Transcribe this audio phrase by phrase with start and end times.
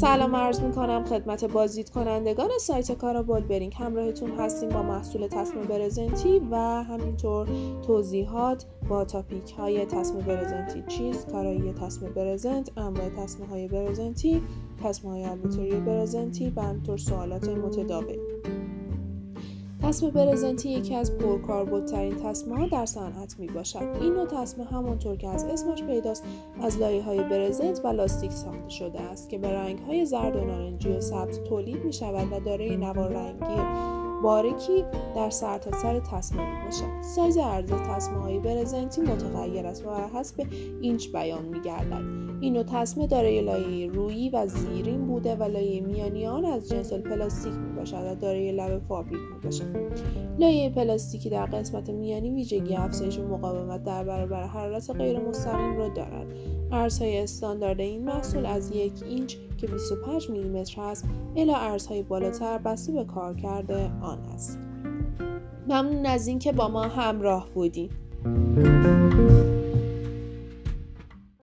[0.00, 3.74] سلام عرض می کنم خدمت بازدید کنندگان سایت کارا برینگ.
[3.78, 7.48] همراهتون هستیم با محصول تصمیم برزنتی و همینطور
[7.86, 14.42] توضیحات با تاپیک های تصمیم برزنتی چیست کارایی تصمیم برزنت انواع تصمیم های برزنتی
[14.84, 18.18] تصمیم های برزنتی و همینطور سوالات متداول.
[19.88, 23.96] تصمه برزنتی یکی از پرکاربردترین تصمه ها در صنعت می باشد.
[24.00, 26.24] این نوع تصمه همانطور که از اسمش پیداست
[26.62, 30.44] از لایه های برزنت و لاستیک ساخته شده است که به رنگ های زرد و
[30.44, 34.84] نارنجی و سبز تولید می شود و دارای نوار رنگی باریکی
[35.16, 37.02] در سرتاسر تسمه می باشد.
[37.02, 40.46] سایز عرض تسمه های برزنتی متغیر است و بر حسب
[40.80, 42.28] اینچ بیان می گردد.
[42.40, 46.92] این نوع تسمه دارای لایه رویی و زیرین بوده و لایه میانی آن از جنس
[46.92, 49.76] پلاستیک می باشد و دارای لب فابریک می باشد.
[50.38, 56.26] لایه پلاستیکی در قسمت میانی ویژگی افزایش مقاومت در برابر حرارت غیر مستقیم را دارد.
[56.72, 61.04] ارزهای استاندارد این محصول از یک اینچ که 25 میلیمتر است
[61.36, 64.58] الی ارزهای بالاتر بسته به کار کرده آن است.
[65.68, 67.90] ممنون از اینکه با ما همراه بودیم.